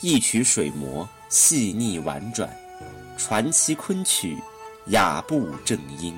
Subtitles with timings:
[0.00, 2.54] 一曲水磨细腻婉转，
[3.16, 4.36] 传奇昆曲
[4.88, 6.14] 雅步正音。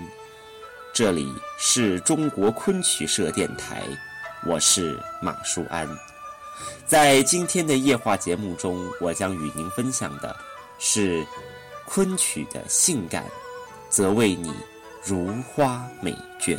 [0.92, 3.84] 这里是中国昆曲社电台，
[4.44, 5.88] 我是马树安。
[6.86, 10.36] 在今天的夜话节目中，我将与您分享的
[10.80, 11.24] 是
[11.86, 13.24] 昆曲的性感，
[13.88, 14.52] 则为你
[15.04, 16.58] 如花美眷。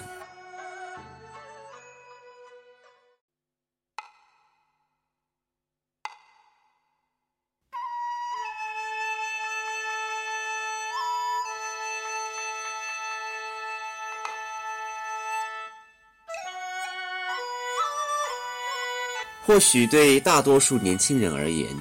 [19.49, 21.75] 或许对大多数年轻人而言，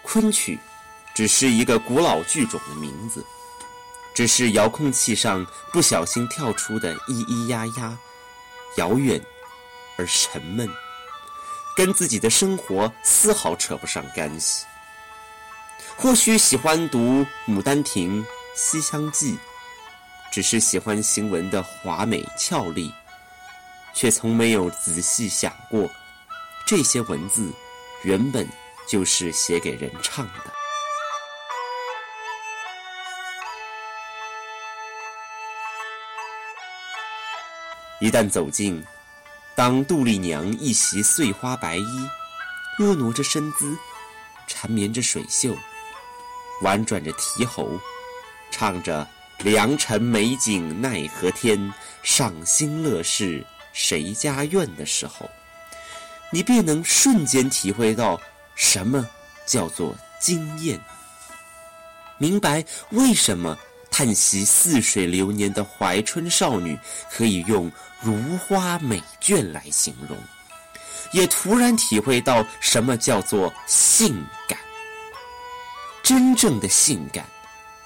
[0.00, 0.56] 昆曲
[1.12, 3.26] 只是一个古老剧种的名字，
[4.14, 7.98] 只是遥控器上不小心跳出的咿咿呀呀，
[8.76, 9.20] 遥远
[9.96, 10.70] 而沉闷，
[11.74, 14.64] 跟自己的生活丝毫扯不上干系。
[15.96, 16.98] 或许喜欢读
[17.48, 18.22] 《牡丹亭》
[18.54, 19.32] 《西厢记》，
[20.30, 22.94] 只是喜欢行文的华美俏丽，
[23.92, 25.90] 却从没有仔细想过。
[26.70, 27.50] 这些文字
[28.04, 28.48] 原本
[28.86, 30.52] 就是写给人唱的。
[38.00, 38.80] 一旦走近，
[39.56, 42.08] 当杜丽娘一袭碎花白衣，
[42.78, 43.76] 婀娜着身姿，
[44.46, 45.52] 缠绵着水袖，
[46.62, 47.80] 婉转着啼喉，
[48.52, 49.04] 唱着
[49.42, 55.28] “良辰美景奈何天，赏心乐事谁家院”的时候。
[56.30, 58.20] 你便能瞬间体会到
[58.54, 59.08] 什么
[59.46, 60.80] 叫做惊艳，
[62.18, 63.58] 明白为什么
[63.90, 66.78] 叹息似水流年的怀春少女
[67.10, 67.70] 可以用
[68.00, 70.16] 如花美眷来形容，
[71.12, 74.58] 也突然体会到什么叫做性感。
[76.02, 77.24] 真正的性感，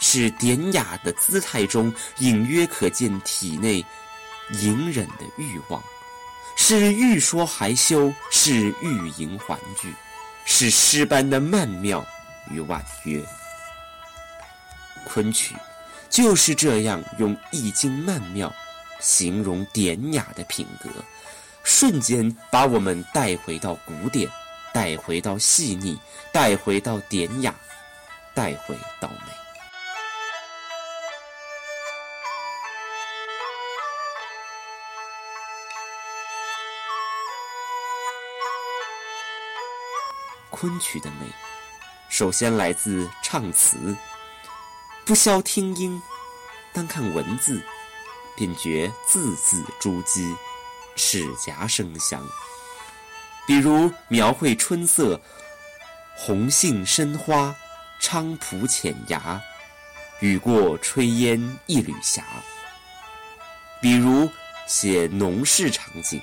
[0.00, 3.84] 是典雅的姿态中隐约可见体内
[4.60, 5.83] 隐忍的欲望。
[6.67, 9.95] 是欲说还休，是欲迎还拒，
[10.47, 12.03] 是诗般的曼妙
[12.51, 13.23] 与婉约。
[15.05, 15.55] 昆曲
[16.09, 18.51] 就是这样用意境曼妙
[18.99, 20.89] 形容典雅的品格，
[21.65, 24.27] 瞬间把我们带回到古典，
[24.73, 26.01] 带回到细腻，
[26.33, 27.55] 带回到典雅，
[28.33, 29.44] 带回到美。
[40.65, 41.27] 昆曲的美，
[42.09, 43.95] 首先来自唱词。
[45.05, 46.01] 不消听音，
[46.73, 47.63] 单看文字，
[48.35, 50.35] 便觉字字珠玑，
[50.97, 52.27] 齿颊生香。
[53.47, 55.21] 比如描绘春色，
[56.17, 57.55] 红杏深花，
[58.01, 59.39] 菖蒲浅芽，
[60.21, 62.23] 雨过炊烟一缕霞；
[63.83, 64.27] 比如
[64.67, 66.19] 写农事场景，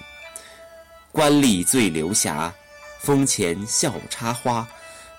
[1.12, 2.52] 官吏醉流霞。
[3.02, 4.68] 风前笑插花，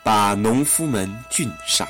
[0.05, 1.87] 把农夫们俊煞。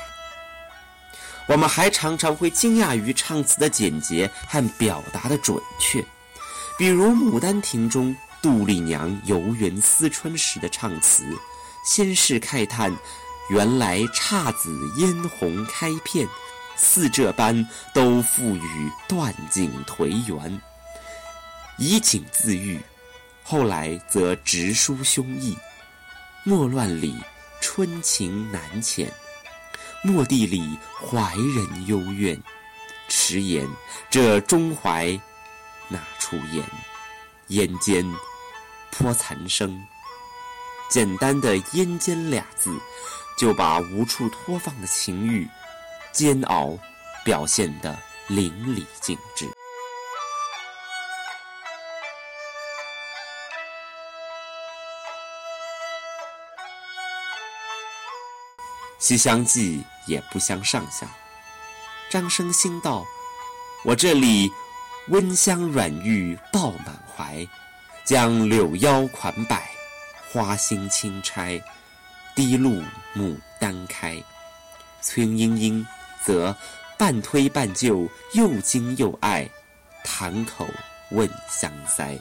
[1.45, 6.03] 我们还常常会惊讶于唱词的简洁和表达的准确，
[6.77, 11.23] 比如《牡丹亭》中杜丽娘游园思春时的唱词，
[11.85, 12.91] 先是慨叹
[13.51, 16.27] ：“原来姹紫嫣红开片，
[16.75, 20.59] 似这般都付与断井颓垣。”
[21.77, 22.79] 以景自喻，
[23.43, 25.55] 后来则直抒胸臆。
[26.45, 27.15] 莫乱里，
[27.61, 29.07] 春情难遣；
[30.03, 32.37] 莫地里，怀人幽怨。
[33.07, 33.65] 迟言
[34.09, 35.17] 这中怀
[35.87, 36.61] 哪处言？
[37.47, 38.05] 烟间
[38.91, 39.81] 颇残声。
[40.89, 42.77] 简单的“烟间”俩字，
[43.37, 45.47] 就把无处托放的情欲、
[46.11, 46.77] 煎熬
[47.23, 47.97] 表现得
[48.27, 49.45] 淋漓尽致。
[59.03, 61.05] 《西厢记》也不相上下。
[62.09, 63.05] 张生心道
[63.83, 64.49] ：“我这里
[65.09, 67.45] 温香软玉抱满怀，
[68.05, 69.69] 将柳腰款摆，
[70.31, 71.61] 花心轻钗，
[72.33, 72.81] 滴露
[73.13, 74.23] 牡丹开。”
[75.03, 75.85] 崔莺莺
[76.23, 76.55] 则
[76.97, 79.49] 半推半就，又惊又爱，
[80.05, 80.65] 谈口
[81.11, 82.17] 问香腮。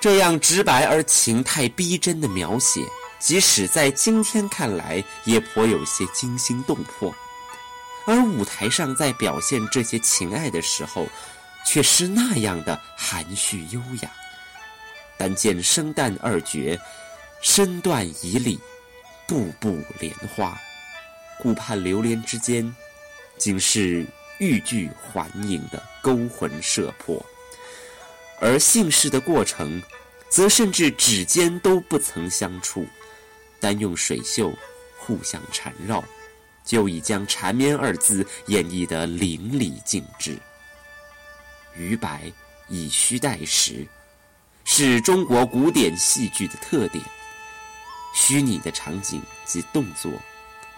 [0.00, 2.80] 这样直白而情态逼真的描写。
[3.20, 7.14] 即使在今天看来，也颇有些惊心动魄。
[8.06, 11.06] 而舞台上在表现这些情爱的时候，
[11.64, 14.10] 却是那样的含蓄优雅。
[15.18, 16.80] 但见生旦二绝，
[17.42, 18.58] 身段以礼，
[19.26, 20.58] 步步莲花，
[21.38, 22.74] 顾盼流连之间，
[23.36, 24.06] 竟是
[24.38, 27.24] 欲拒还迎的勾魂摄魄。
[28.40, 29.82] 而姓氏的过程，
[30.30, 32.86] 则甚至指尖都不曾相触，
[33.60, 34.52] 单用水袖
[34.98, 36.02] 互相缠绕，
[36.64, 40.36] 就已将“缠绵”二字演绎得淋漓尽致。
[41.76, 42.32] 余白
[42.68, 43.86] 以虚代实，
[44.64, 47.04] 是中国古典戏剧的特点。
[48.14, 50.10] 虚拟的场景及动作，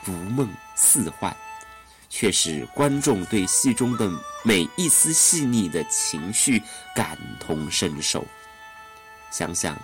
[0.05, 1.35] 如梦似幻，
[2.11, 4.11] 却使观众对戏中的
[4.44, 6.62] 每一丝细腻的情绪
[6.94, 8.23] 感同身受。
[9.31, 9.81] 想想，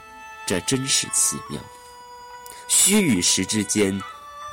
[0.47, 1.59] 这真是奇妙。
[2.69, 3.99] 虚与实之间，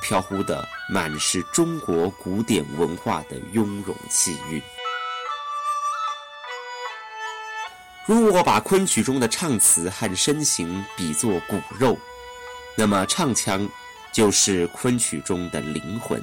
[0.00, 4.60] 飘忽的满是中国古典文化的雍容气韵。
[8.06, 11.98] 如果把昆曲中的唱词和身形比作骨肉，
[12.74, 13.68] 那么唱腔
[14.12, 16.22] 就是昆曲中的灵魂。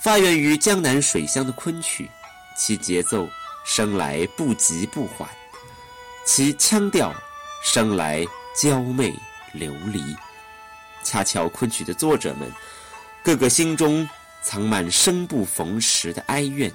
[0.00, 2.10] 发源于江南水乡的昆曲，
[2.56, 3.28] 其节奏
[3.64, 5.28] 生来不急不缓，
[6.26, 7.14] 其腔调
[7.62, 8.24] 生来
[8.56, 9.14] 娇媚
[9.52, 10.16] 流离。
[11.04, 12.50] 恰巧昆曲的作者们，
[13.22, 14.08] 个个心中
[14.42, 16.72] 藏满生不逢时的哀怨。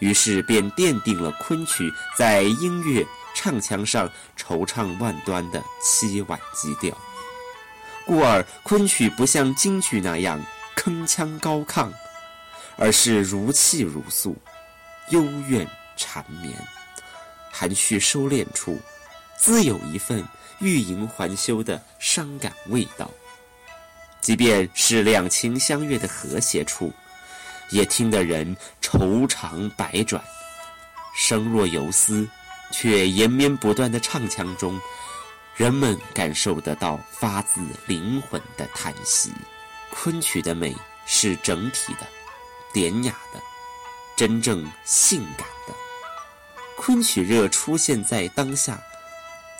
[0.00, 6.96] 于是便奠定了昆曲在音乐唱腔上惆怅万端的凄婉基调。
[8.06, 10.42] 故而，昆曲不像京剧那样
[10.74, 11.92] 铿锵高亢，
[12.78, 14.34] 而是如泣如诉，
[15.10, 15.68] 幽怨
[15.98, 16.54] 缠绵，
[17.52, 18.80] 含蓄收敛处，
[19.36, 20.26] 自有一份
[20.60, 23.10] 欲迎还休的伤感味道。
[24.20, 26.92] 即便是两情相悦的和谐处。
[27.70, 30.20] 也听得人愁肠百转，
[31.14, 32.28] 声若游丝，
[32.72, 34.76] 却延绵不断的唱腔中，
[35.54, 39.30] 人们感受得到发自灵魂的叹息。
[39.92, 40.74] 昆曲的美
[41.06, 42.00] 是整体的、
[42.72, 43.40] 典雅的、
[44.16, 45.74] 真正性感的。
[46.76, 48.82] 昆曲热出现在当下，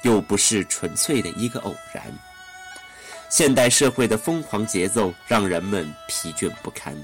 [0.03, 2.13] 又不是纯粹的一个偶然。
[3.31, 6.95] 现代社会的疯狂节奏让人们疲倦不堪。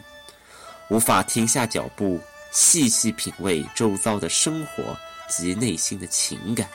[0.88, 2.20] 无法停下脚步，
[2.50, 4.96] 细细品味周遭的生活
[5.28, 6.68] 及内心的情感，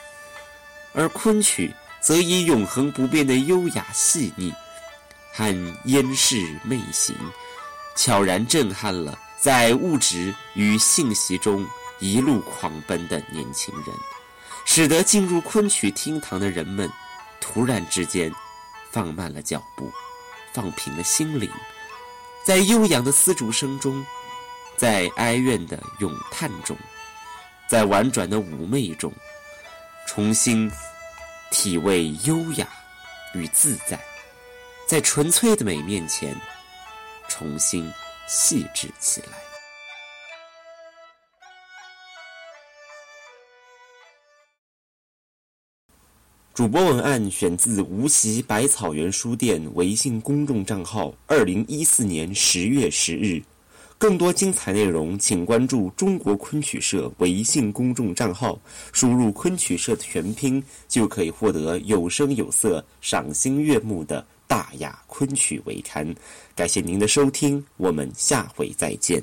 [0.94, 1.70] 而昆曲
[2.00, 4.52] 则以永恒不变的优雅细腻
[5.34, 7.14] 和烟视媚行，
[7.94, 11.66] 悄然震撼了在物质与信息中
[11.98, 13.94] 一路狂奔的年轻人，
[14.64, 16.90] 使得进入昆曲厅堂的人们
[17.40, 18.32] 突然之间
[18.92, 19.90] 放慢了脚步，
[20.52, 21.50] 放平了心灵。
[22.44, 24.04] 在悠扬的丝竹声中，
[24.76, 26.76] 在哀怨的咏叹中，
[27.68, 29.12] 在婉转的妩媚中，
[30.06, 30.70] 重新
[31.50, 32.68] 体味优雅
[33.34, 33.98] 与自在，
[34.86, 36.36] 在纯粹的美面前，
[37.28, 37.90] 重新
[38.26, 39.51] 细致起来。
[46.54, 53.42] 主播文案选自无锡百草园书店微信公众账号，二零一四年十月十日。
[53.96, 58.60] 更多精彩内容，请关注中国昆曲社微信公众账号，
[58.92, 66.14] 输入“昆曲社”的全拼，就可以获得有声有色、赏心悦目的大雅昆曲微刊。
[66.54, 69.22] 感谢您的收听，我们下回再见。